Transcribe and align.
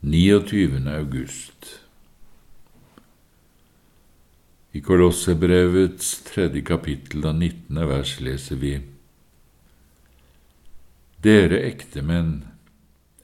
29. 0.00 0.86
august 0.86 1.80
I 4.70 4.80
Kolossebrevets 4.80 6.20
tredje 6.22 6.62
kapittel 6.62 7.26
av 7.26 7.34
19. 7.34 7.80
vers 7.88 8.12
leser 8.22 8.60
vi 8.60 8.70
Dere 11.18 11.58
ektemenn, 11.66 12.44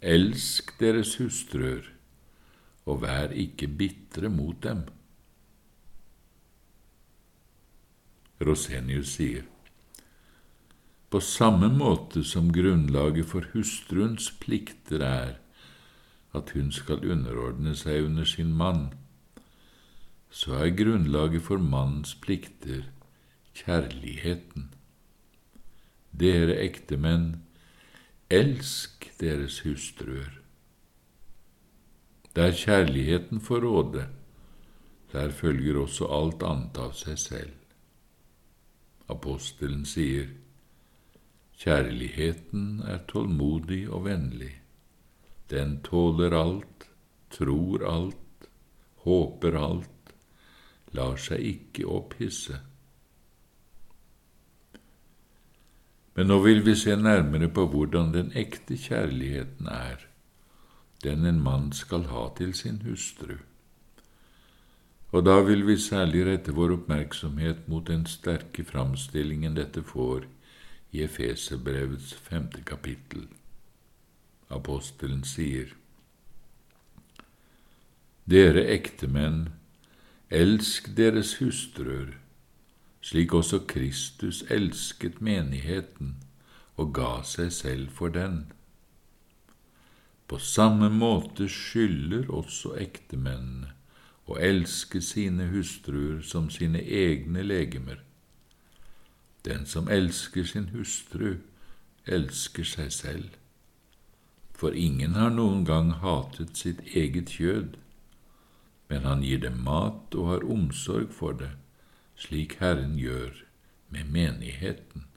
elsk 0.03 0.75
deres 0.81 1.15
hustruer, 1.23 1.87
og 2.91 3.05
vær 3.07 3.31
ikke 3.31 3.71
bitre 3.71 4.33
mot 4.35 4.59
dem. 4.67 4.83
Rosenius 8.43 9.15
sier 9.15 9.47
på 11.07 11.23
samme 11.23 11.71
måte 11.71 12.27
som 12.27 12.51
grunnlaget 12.51 13.31
for 13.31 13.47
hustruens 13.55 14.33
plikter 14.43 15.07
er 15.07 15.35
at 16.35 16.51
hun 16.55 16.73
skal 16.73 17.05
underordne 17.11 17.75
seg 17.79 18.05
under 18.05 18.25
sin 18.29 18.53
mann, 18.57 18.89
så 20.31 20.59
er 20.65 20.75
grunnlaget 20.75 21.43
for 21.47 21.63
mannens 21.63 22.15
plikter 22.19 22.89
kjærligheten. 23.55 24.71
Dere 26.21 26.59
ektemenn, 26.63 27.43
elsk 28.31 29.11
deres 29.21 29.61
hustruer. 29.67 30.41
Der 32.35 32.51
kjærligheten 32.51 33.41
får 33.41 33.63
råde, 33.63 34.09
der 35.13 35.31
følger 35.31 35.79
også 35.79 36.11
alt 36.11 36.43
annet 36.43 36.79
av 36.83 36.97
seg 36.99 37.19
selv. 37.19 37.53
Apostelen 39.09 39.85
sier, 39.87 40.33
Kjærligheten 41.55 42.81
er 42.83 43.05
tålmodig 43.09 43.85
og 43.89 44.05
vennlig. 44.05 44.64
Den 45.51 45.81
tåler 45.83 46.33
alt, 46.33 46.89
tror 47.31 47.85
alt, 47.85 48.49
håper 49.05 49.59
alt, 49.59 50.15
lar 50.97 51.19
seg 51.21 51.43
ikke 51.45 51.85
opphisse. 51.91 52.61
Men 56.15 56.31
nå 56.31 56.39
vil 56.45 56.63
vi 56.65 56.77
se 56.79 56.95
nærmere 56.97 57.51
på 57.53 57.67
hvordan 57.69 58.15
den 58.15 58.31
ekte 58.39 58.79
kjærligheten 58.79 59.69
er, 59.69 60.07
den 61.05 61.27
en 61.27 61.43
mann 61.43 61.73
skal 61.75 62.07
ha 62.09 62.29
til 62.39 62.55
sin 62.55 62.81
hustru. 62.87 63.37
Og 65.15 65.27
da 65.27 65.41
vil 65.47 65.67
vi 65.67 65.77
særlig 65.79 66.25
rette 66.27 66.55
vår 66.55 66.79
oppmerksomhet 66.79 67.69
mot 67.69 67.87
den 67.87 68.07
sterke 68.07 68.65
framstillingen 68.65 69.55
dette 69.59 69.83
får 69.83 70.25
i 70.95 71.05
Efeserbrevets 71.05 72.15
femte 72.15 72.63
kapittel 72.67 73.29
apostelen 74.55 75.25
sier. 75.27 75.75
Dere 78.25 78.63
ektemenn, 78.73 79.49
elsk 80.31 80.95
deres 80.97 81.35
hustruer, 81.43 82.15
slik 83.05 83.35
også 83.37 83.59
Kristus 83.69 84.45
elsket 84.49 85.21
menigheten 85.21 86.15
og 86.81 86.95
ga 86.97 87.19
seg 87.29 87.53
selv 87.53 87.91
for 87.93 88.09
den. 88.09 88.47
På 90.27 90.39
samme 90.41 90.89
måte 90.89 91.51
skylder 91.53 92.31
også 92.33 92.73
ektemennene 92.81 93.75
å 94.25 94.41
elske 94.41 95.03
sine 95.05 95.51
hustruer 95.53 96.23
som 96.25 96.49
sine 96.51 96.81
egne 96.81 97.45
legemer. 97.45 98.01
Den 99.45 99.69
som 99.69 99.91
elsker 99.93 100.49
sin 100.49 100.71
hustru, 100.73 101.43
elsker 102.09 102.65
seg 102.65 102.93
selv 102.93 103.44
for 104.55 104.75
ingen 104.75 105.15
har 105.19 105.33
noen 105.35 105.65
gang 105.67 105.91
hatet 106.03 106.57
sitt 106.57 106.81
eget 106.95 107.35
kjød, 107.37 107.75
men 108.89 109.09
han 109.09 109.25
gir 109.27 109.41
dem 109.43 109.59
mat 109.67 110.15
og 110.15 110.31
har 110.31 110.47
omsorg 110.57 111.11
for 111.13 111.35
det, 111.41 111.51
slik 112.17 112.59
Herren 112.61 112.95
gjør 112.99 113.43
med 113.91 114.13
menigheten. 114.15 115.09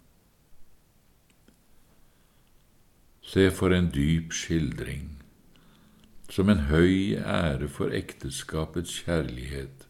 Se 3.21 3.49
for 3.51 3.75
en 3.75 3.91
dyp 3.91 4.33
skildring, 4.33 5.17
som 6.31 6.49
en 6.49 6.65
høy 6.71 7.17
ære 7.19 7.67
for 7.69 7.93
ekteskapets 7.93 9.03
kjærlighet, 9.03 9.87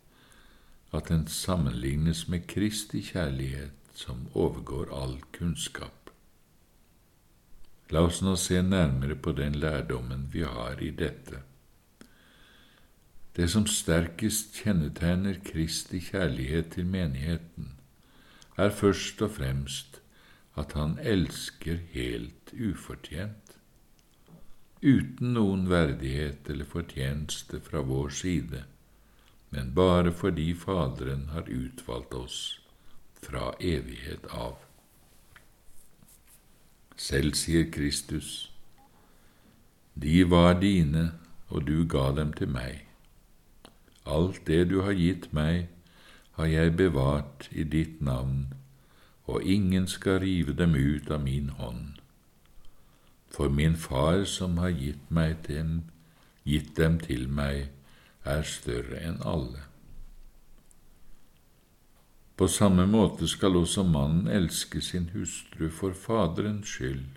at 0.94 1.10
den 1.10 1.28
sammenlignes 1.28 2.28
med 2.28 2.48
Kristi 2.50 3.02
kjærlighet, 3.02 3.74
som 3.94 4.28
overgår 4.34 4.90
all 5.04 5.20
kunnskap. 5.38 6.07
La 7.92 8.04
oss 8.04 8.20
nå 8.22 8.36
se 8.36 8.62
nærmere 8.62 9.16
på 9.16 9.32
den 9.32 9.56
lærdommen 9.62 10.28
vi 10.32 10.44
har 10.44 10.82
i 10.84 10.90
dette. 10.92 11.40
Det 13.38 13.48
som 13.54 13.68
sterkest 13.70 14.58
kjennetegner 14.58 15.38
Kristi 15.46 16.02
kjærlighet 16.02 16.72
til 16.74 16.88
menigheten, 16.90 17.76
er 18.58 18.74
først 18.74 19.22
og 19.22 19.36
fremst 19.38 20.02
at 20.58 20.74
han 20.74 20.98
elsker 21.00 21.78
helt 21.94 22.54
ufortjent, 22.58 23.54
uten 24.82 25.34
noen 25.38 25.68
verdighet 25.70 26.50
eller 26.50 26.66
fortjeneste 26.66 27.62
fra 27.62 27.86
vår 27.86 28.10
side, 28.10 28.64
men 29.54 29.74
bare 29.78 30.12
fordi 30.12 30.52
Faderen 30.58 31.30
har 31.32 31.48
utvalgt 31.48 32.18
oss 32.18 32.40
fra 33.22 33.54
evighet 33.62 34.26
av. 34.34 34.67
Selv 36.98 37.34
sier 37.34 37.72
Kristus, 37.72 38.52
De 40.02 40.30
var 40.30 40.60
dine, 40.60 41.12
og 41.48 41.68
du 41.68 41.86
ga 41.86 42.10
dem 42.18 42.34
til 42.34 42.50
meg. 42.50 42.88
Alt 44.06 44.48
det 44.48 44.70
du 44.72 44.82
har 44.82 44.98
gitt 44.98 45.28
meg, 45.34 45.68
har 46.32 46.46
jeg 46.46 46.74
bevart 46.78 47.50
i 47.52 47.64
ditt 47.64 48.02
navn, 48.02 48.54
og 49.26 49.44
ingen 49.44 49.88
skal 49.88 50.20
rive 50.26 50.54
dem 50.58 50.74
ut 50.74 51.12
av 51.12 51.22
min 51.22 51.50
hånd. 51.50 52.02
For 53.30 53.50
min 53.50 53.76
Far 53.76 54.24
som 54.24 54.58
har 54.58 54.74
gitt, 54.74 55.12
meg 55.12 55.44
til, 55.46 55.82
gitt 56.46 56.74
dem 56.78 56.98
til 57.00 57.30
meg, 57.30 57.70
er 58.26 58.42
større 58.42 58.98
enn 59.06 59.22
alle. 59.22 59.68
På 62.38 62.48
samme 62.48 62.86
måte 62.86 63.28
skal 63.28 63.56
også 63.58 63.82
mannen 63.84 64.28
elske 64.30 64.82
sin 64.82 65.10
hustru 65.10 65.72
for 65.74 65.96
Faderens 65.98 66.70
skyld, 66.70 67.16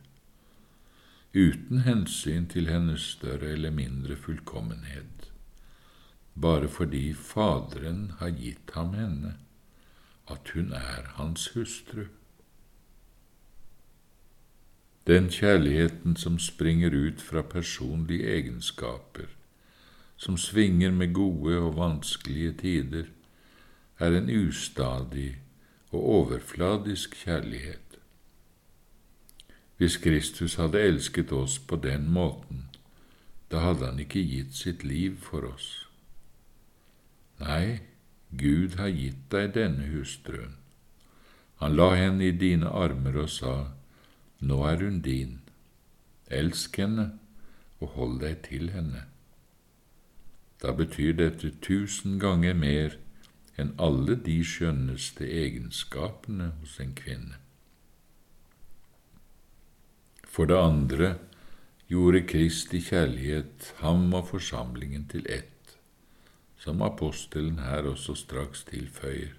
uten 1.36 1.82
hensyn 1.84 2.46
til 2.48 2.70
hennes 2.72 3.04
større 3.18 3.52
eller 3.52 3.70
mindre 3.70 4.16
fullkommenhet, 4.16 5.28
bare 6.40 6.68
fordi 6.68 7.12
Faderen 7.12 8.14
har 8.18 8.32
gitt 8.32 8.72
ham 8.74 8.94
henne, 8.96 9.34
at 10.30 10.54
hun 10.54 10.72
er 10.72 11.12
hans 11.18 11.50
hustru. 11.52 12.06
Den 15.06 15.28
kjærligheten 15.28 16.16
som 16.16 16.38
springer 16.38 16.96
ut 16.96 17.20
fra 17.20 17.42
personlige 17.42 18.24
egenskaper, 18.38 19.28
som 20.16 20.36
svinger 20.36 20.90
med 20.90 21.12
gode 21.12 21.58
og 21.58 21.76
vanskelige 21.76 22.52
tider, 22.52 23.08
er 24.00 24.16
en 24.16 24.30
ustadig 24.32 25.36
og 25.90 26.08
overfladisk 26.16 27.14
kjærlighet. 27.24 27.98
Hvis 29.76 29.96
Kristus 29.96 30.54
hadde 30.54 30.80
elsket 30.80 31.32
oss 31.32 31.58
på 31.58 31.76
den 31.76 32.08
måten, 32.12 32.68
da 33.50 33.58
hadde 33.64 33.86
han 33.86 33.98
ikke 33.98 34.22
gitt 34.24 34.54
sitt 34.54 34.84
liv 34.84 35.16
for 35.20 35.44
oss. 35.52 35.68
Nei, 37.40 37.80
Gud 38.36 38.76
har 38.78 38.92
gitt 38.94 39.28
deg 39.32 39.54
denne 39.56 39.88
hustruen. 39.90 40.56
Han 41.60 41.76
la 41.76 41.90
henne 41.96 42.28
i 42.28 42.36
dine 42.36 42.68
armer 42.68 43.16
og 43.24 43.30
sa, 43.32 43.54
Nå 44.40 44.62
er 44.64 44.84
hun 44.84 45.00
din. 45.04 45.40
Elsk 46.30 46.76
henne 46.80 47.10
og 47.80 47.96
hold 47.96 48.20
deg 48.20 48.38
til 48.46 48.70
henne. 48.72 49.02
Da 50.62 50.72
betyr 50.76 51.12
dette 51.16 51.50
tusen 51.60 52.20
ganger 52.20 52.54
mer 52.54 52.96
enn 53.58 53.72
alle 53.78 54.16
de 54.26 54.38
skjønneste 54.46 55.26
egenskapene 55.26 56.52
hos 56.60 56.78
en 56.82 56.94
kvinne. 56.96 57.40
For 60.30 60.46
det 60.46 60.58
andre 60.58 61.14
gjorde 61.90 62.22
Kristi 62.30 62.78
kjærlighet 62.86 63.72
ham 63.80 64.12
og 64.14 64.28
forsamlingen 64.30 65.08
til 65.10 65.26
ett, 65.28 65.74
som 66.60 66.82
apostelen 66.86 67.58
her 67.58 67.88
også 67.90 68.14
straks 68.14 68.62
tilføyer. 68.68 69.34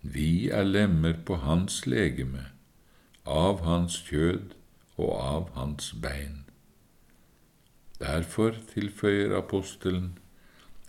Vi 0.00 0.48
er 0.48 0.64
lemmer 0.64 1.16
på 1.26 1.36
hans 1.44 1.84
legeme, 1.86 2.46
av 3.24 3.60
hans 3.64 4.00
kjød 4.08 4.52
og 4.96 5.12
av 5.20 5.46
hans 5.56 5.92
bein. 6.00 6.44
Derfor, 8.00 8.56
tilføyer 8.74 9.36
apostelen, 9.36 10.18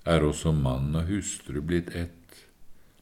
er 0.06 0.26
også 0.26 0.52
mann 0.54 0.94
og 0.96 1.10
hustru 1.10 1.62
blitt 1.66 1.90
ett, 1.98 2.46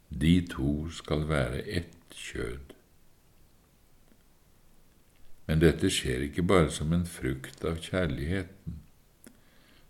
de 0.10 0.38
to 0.48 0.90
skal 0.92 1.28
være 1.28 1.64
ett 1.68 2.16
kjød. 2.16 2.72
Men 5.48 5.60
dette 5.60 5.90
skjer 5.92 6.30
ikke 6.30 6.46
bare 6.48 6.72
som 6.72 6.94
en 6.96 7.06
frukt 7.10 7.66
av 7.68 7.82
kjærligheten. 7.84 8.80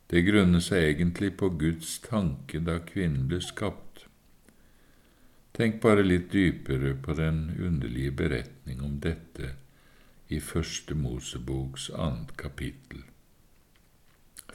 Det 0.10 0.25
grunner 0.25 0.62
seg 0.62 0.88
egentlig 0.89 1.36
på 1.38 1.51
Guds 1.62 2.00
tanke 2.01 2.62
da 2.65 2.80
kvinnen 2.86 3.27
ble 3.30 3.42
skapt. 3.42 4.07
Tenk 5.54 5.80
bare 5.81 6.06
litt 6.06 6.31
dypere 6.33 6.95
på 6.98 7.13
den 7.18 7.45
underlige 7.62 8.12
beretning 8.24 8.81
om 8.81 8.98
dette 9.01 9.54
i 10.33 10.39
Første 10.42 10.98
Moseboks 10.98 11.92
annet 11.94 12.33
kapittel. 12.38 13.04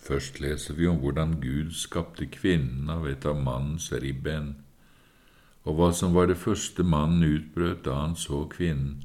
Først 0.08 0.38
leser 0.40 0.72
vi 0.74 0.86
om 0.88 1.02
hvordan 1.02 1.34
Gud 1.42 1.74
skapte 1.76 2.24
kvinnen 2.32 2.88
av 2.88 3.04
et 3.10 3.26
av 3.28 3.36
mannens 3.36 3.90
ribben, 3.92 4.54
og 5.68 5.76
hva 5.76 5.90
som 5.92 6.14
var 6.16 6.30
det 6.30 6.38
første 6.40 6.80
mannen 6.80 7.26
utbrøt 7.26 7.82
da 7.84 7.98
han 7.98 8.16
så 8.16 8.46
kvinnen. 8.48 9.02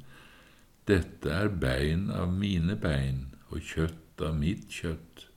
Dette 0.88 1.28
er 1.28 1.52
bein 1.60 2.08
av 2.12 2.32
mine 2.32 2.78
bein 2.80 3.34
og 3.50 3.60
kjøtt 3.68 4.24
av 4.24 4.38
mitt 4.40 4.72
kjøtt. 4.72 5.28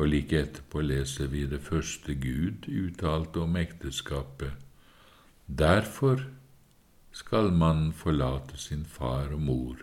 Og 0.00 0.08
like 0.08 0.40
etterpå 0.40 0.80
leser 0.80 1.28
vi 1.28 1.44
det 1.48 1.60
første 1.60 2.16
Gud 2.16 2.64
uttalte 2.72 3.44
om 3.44 3.56
ekteskapet. 3.60 4.56
Derfor 5.46 6.24
skal 7.12 7.52
mannen 7.52 7.92
forlate 7.92 8.56
sin 8.56 8.86
far 8.88 9.34
og 9.36 9.44
mor 9.44 9.82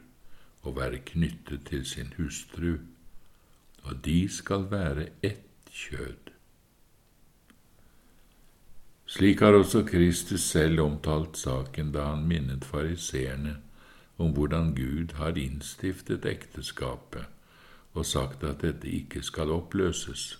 og 0.65 0.79
være 0.81 1.05
knyttet 1.05 1.67
til 1.69 1.85
sin 1.85 2.15
hustru, 2.17 2.79
og 3.89 4.05
de 4.05 4.29
skal 4.29 4.67
være 4.71 5.07
ett 5.23 5.69
kjød. 5.73 6.29
Slik 9.09 9.39
har 9.39 9.57
også 9.57 9.81
Kristus 9.85 10.41
selv 10.41 10.79
omtalt 10.83 11.37
saken 11.37 11.89
da 11.91 12.03
han 12.11 12.27
minnet 12.29 12.65
fariseerne 12.65 13.55
om 14.17 14.35
hvordan 14.37 14.75
Gud 14.75 15.15
har 15.17 15.37
innstiftet 15.37 16.25
ekteskapet 16.25 17.25
og 17.97 18.05
sagt 18.05 18.43
at 18.43 18.61
dette 18.61 18.89
ikke 18.89 19.23
skal 19.25 19.49
oppløses. 19.51 20.37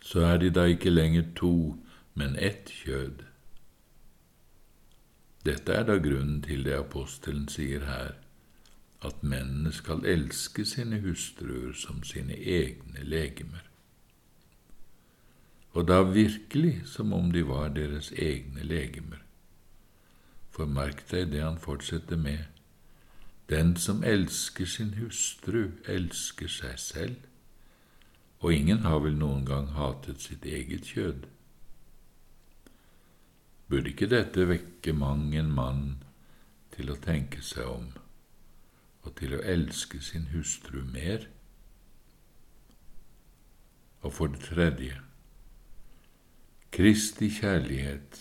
Så 0.00 0.20
er 0.24 0.36
de 0.36 0.50
da 0.50 0.64
ikke 0.64 0.90
lenger 0.90 1.24
to, 1.36 1.76
men 2.14 2.38
ett 2.38 2.72
kjød. 2.72 3.26
Dette 5.44 5.72
er 5.72 5.84
da 5.84 5.98
grunnen 6.00 6.40
til 6.42 6.64
det 6.64 6.78
apostelen 6.78 7.48
sier 7.52 7.84
her, 7.84 8.14
at 9.04 9.22
mennene 9.22 9.72
skal 9.72 10.04
elske 10.04 10.64
sine 10.64 11.00
hustruer 11.04 11.72
som 11.76 12.02
sine 12.04 12.36
egne 12.36 13.04
legemer 13.04 13.66
og 15.76 15.88
da 15.88 16.00
virkelig 16.02 16.86
som 16.88 17.12
om 17.12 17.32
de 17.32 17.42
var 17.48 17.68
deres 17.68 18.12
egne 18.12 18.62
legemer. 18.64 19.20
For 20.50 20.64
merk 20.64 21.02
deg 21.10 21.28
det 21.34 21.42
han 21.44 21.58
fortsetter 21.60 22.16
med, 22.16 22.46
den 23.50 23.76
som 23.76 24.00
elsker 24.04 24.64
sin 24.66 24.94
hustru, 24.96 25.68
elsker 25.84 26.48
seg 26.48 26.78
selv, 26.80 27.18
og 28.40 28.54
ingen 28.54 28.88
har 28.88 29.02
vel 29.04 29.18
noen 29.20 29.44
gang 29.44 29.68
hatet 29.76 30.24
sitt 30.24 30.48
eget 30.48 30.88
kjød. 30.94 31.28
Burde 33.68 33.92
ikke 33.92 34.08
dette 34.08 34.48
vekke 34.48 34.96
mang 34.96 35.28
en 35.36 35.52
mann 35.52 35.86
til 36.72 36.90
å 36.90 37.00
tenke 37.04 37.44
seg 37.44 37.68
om 37.68 37.92
og 39.06 39.14
til 39.18 39.36
å 39.36 39.42
elske 39.46 40.02
sin 40.02 40.28
hustru 40.34 40.82
mer? 40.90 41.28
Og 44.02 44.12
for 44.12 44.30
det 44.34 44.42
tredje, 44.46 45.00
Kristi 46.76 47.30
kjærlighet 47.32 48.18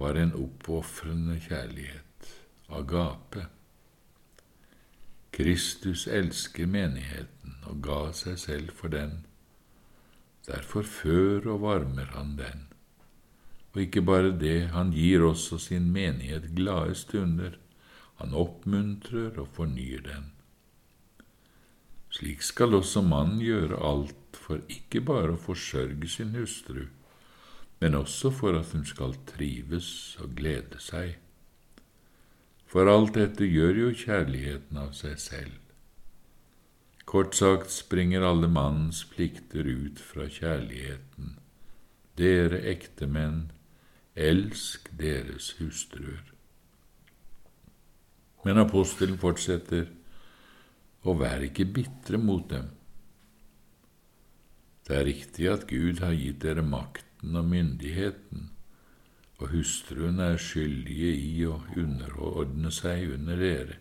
var 0.00 0.18
en 0.18 0.32
oppofrende 0.34 1.36
kjærlighet, 1.44 2.30
agape. 2.68 3.44
Kristus 5.32 6.08
elsker 6.10 6.66
menigheten 6.66 7.60
og 7.70 7.84
ga 7.86 8.00
seg 8.16 8.40
selv 8.42 8.74
for 8.76 8.92
den. 8.92 9.22
Derfor 10.48 10.82
før 10.82 11.46
og 11.54 11.62
varmer 11.62 12.10
han 12.16 12.34
den. 12.40 12.66
Og 13.72 13.84
ikke 13.86 14.02
bare 14.04 14.34
det, 14.36 14.72
han 14.74 14.90
gir 14.92 15.22
også 15.24 15.60
sin 15.62 15.86
menighet 15.92 16.50
glade 16.56 16.96
stunder. 16.98 17.54
Han 18.22 18.36
oppmuntrer 18.38 19.34
og 19.42 19.48
fornyer 19.56 20.04
den. 20.06 20.28
Slik 22.14 22.44
skal 22.46 22.76
også 22.76 23.00
mannen 23.02 23.40
gjøre 23.42 23.80
alt 23.82 24.38
for 24.38 24.62
ikke 24.70 25.00
bare 25.02 25.34
å 25.34 25.40
forsørge 25.40 26.06
sin 26.12 26.30
hustru, 26.36 26.84
men 27.82 27.96
også 27.98 28.30
for 28.30 28.54
at 28.54 28.70
hun 28.76 28.84
skal 28.86 29.16
trives 29.26 29.90
og 30.22 30.36
glede 30.38 30.78
seg. 30.78 31.16
For 32.70 32.86
alt 32.86 33.16
dette 33.18 33.48
gjør 33.48 33.80
jo 33.80 33.90
kjærligheten 34.04 34.78
av 34.78 34.94
seg 34.96 35.18
selv. 35.18 35.58
Kort 37.04 37.34
sagt 37.34 37.74
springer 37.74 38.22
alle 38.22 38.46
mannens 38.48 39.02
plikter 39.10 39.66
ut 39.66 39.98
fra 39.98 40.28
kjærligheten. 40.30 41.40
Dere 42.16 42.62
ektemenn, 42.70 43.48
elsk 44.14 44.92
deres 45.00 45.56
hustruer. 45.58 46.31
Men 48.42 48.58
apostelen 48.62 49.18
fortsetter, 49.22 49.86
og 51.02 51.20
vær 51.22 51.42
ikke 51.46 51.66
bitre 51.66 52.18
mot 52.18 52.48
dem. 52.50 52.70
Det 54.86 54.96
er 54.98 55.06
riktig 55.06 55.46
at 55.50 55.68
Gud 55.70 56.02
har 56.02 56.14
gitt 56.18 56.42
dere 56.42 56.64
makten 56.66 57.38
og 57.38 57.46
myndigheten, 57.46 58.48
og 59.38 59.52
hustruen 59.54 60.18
er 60.22 60.38
skyldige 60.42 61.12
i 61.18 61.46
å 61.46 61.60
underordne 61.78 62.70
seg 62.74 63.14
under 63.14 63.38
dere. 63.38 63.78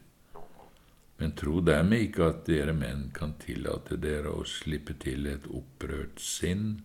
Men 1.21 1.35
tro 1.37 1.59
dermed 1.61 2.07
ikke 2.07 2.29
at 2.31 2.45
dere 2.47 2.73
menn 2.73 3.09
kan 3.13 3.35
tillate 3.41 3.97
dere 4.01 4.31
å 4.33 4.45
slippe 4.49 4.95
til 5.01 5.27
et 5.29 5.45
opprørt 5.49 6.21
sinn 6.21 6.81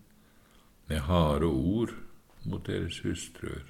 med 0.89 1.05
harde 1.07 1.49
ord 1.49 1.95
mot 2.45 2.65
deres 2.69 2.99
hustruer. 3.05 3.65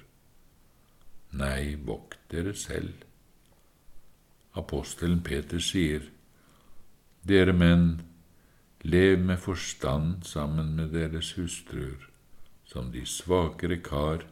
Nei, 1.40 1.76
vokt 1.76 2.20
dere 2.32 2.52
selv. 2.56 3.07
Apostelen 4.58 5.20
Peter 5.22 5.62
sier, 5.62 6.02
Dere 7.28 7.52
menn, 7.52 8.00
lev 8.82 9.18
med 9.30 9.38
forstand 9.42 10.24
sammen 10.26 10.74
med 10.78 10.94
deres 10.94 11.34
hustruer, 11.38 12.08
som 12.64 12.90
de 12.92 13.04
svakere 13.06 13.78
kar 13.84 14.24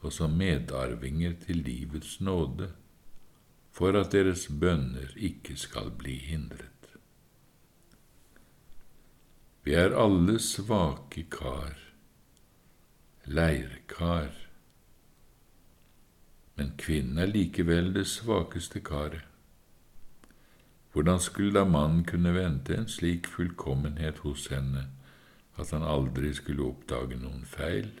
og 0.00 0.12
som 0.14 0.36
medarvinger 0.38 1.34
til 1.44 1.62
livets 1.66 2.18
nåde, 2.20 2.70
for 3.72 3.96
at 3.98 4.12
deres 4.14 4.46
bønner 4.48 5.12
ikke 5.16 5.56
skal 5.56 5.90
bli 5.98 6.16
hindret. 6.22 6.92
Vi 9.64 9.74
er 9.76 9.96
alle 9.98 10.38
svake 10.40 11.26
kar, 11.30 11.76
leirkar, 13.26 14.32
men 16.58 16.72
kvinnen 16.80 17.18
er 17.22 17.30
likevel 17.30 17.92
det 17.94 18.06
svakeste 18.10 18.80
karet. 18.82 19.27
Hvordan 20.98 21.20
skulle 21.20 21.54
da 21.54 21.62
mannen 21.64 22.00
kunne 22.04 22.32
vente 22.34 22.74
en 22.74 22.88
slik 22.90 23.28
fullkommenhet 23.30 24.16
hos 24.24 24.48
henne 24.50 24.88
at 25.54 25.70
han 25.70 25.84
aldri 25.86 26.32
skulle 26.34 26.64
oppdage 26.66 27.14
noen 27.20 27.44
feil. 27.46 27.92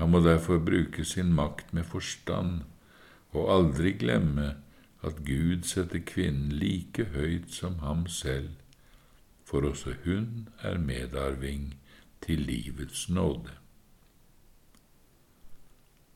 Han 0.00 0.08
må 0.08 0.22
derfor 0.24 0.62
bruke 0.64 1.04
sin 1.04 1.34
makt 1.36 1.74
med 1.76 1.84
forstand 1.84 2.62
og 3.36 3.52
aldri 3.58 3.92
glemme 4.00 4.54
at 5.04 5.20
Gud 5.28 5.68
setter 5.68 6.00
kvinnen 6.00 6.56
like 6.56 7.04
høyt 7.12 7.52
som 7.52 7.76
ham 7.84 8.06
selv, 8.08 8.56
for 9.44 9.68
også 9.68 9.98
hun 10.06 10.48
er 10.64 10.80
medarving 10.80 11.74
til 12.24 12.40
livets 12.48 13.10
nåde. 13.12 13.52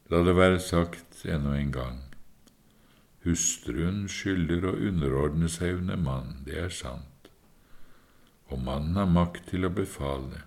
La 0.08 0.24
det 0.24 0.38
være 0.40 0.60
sagt 0.72 1.26
ennå 1.28 1.52
en 1.52 1.76
gang, 1.82 2.00
hustruen 3.26 4.06
skylder 4.08 4.70
å 4.70 4.78
underordne 4.88 5.50
seg 5.52 5.82
under 5.82 6.00
mann, 6.00 6.40
det 6.46 6.56
er 6.68 6.72
sant 6.72 7.12
og 8.48 8.62
mannen 8.62 8.98
har 8.98 9.10
makt 9.10 9.50
til 9.50 9.66
å 9.66 9.72
befale. 9.74 10.44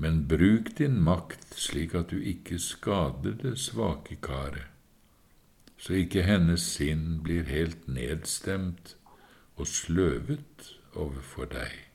Men 0.00 0.24
bruk 0.28 0.72
din 0.78 0.98
makt 1.04 1.54
slik 1.60 1.94
at 1.98 2.10
du 2.10 2.18
ikke 2.18 2.58
skader 2.62 3.36
det 3.42 3.54
svake 3.60 4.16
karet, 4.24 4.68
så 5.76 5.98
ikke 5.98 6.24
hennes 6.26 6.64
sinn 6.76 7.20
blir 7.26 7.46
helt 7.50 7.88
nedstemt 7.90 8.94
og 9.58 9.68
sløvet 9.68 10.68
overfor 10.94 11.50
deg. 11.52 11.91